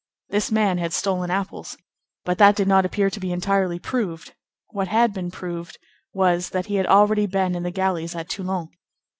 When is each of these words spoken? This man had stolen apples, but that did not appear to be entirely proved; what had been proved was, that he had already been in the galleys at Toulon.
This 0.29 0.51
man 0.51 0.79
had 0.79 0.93
stolen 0.93 1.29
apples, 1.29 1.77
but 2.25 2.39
that 2.39 2.55
did 2.55 2.67
not 2.67 2.87
appear 2.87 3.11
to 3.11 3.19
be 3.19 3.31
entirely 3.31 3.77
proved; 3.77 4.33
what 4.71 4.87
had 4.87 5.13
been 5.13 5.29
proved 5.29 5.77
was, 6.11 6.49
that 6.49 6.65
he 6.65 6.77
had 6.77 6.87
already 6.87 7.27
been 7.27 7.53
in 7.53 7.61
the 7.61 7.69
galleys 7.69 8.15
at 8.15 8.27
Toulon. 8.27 8.69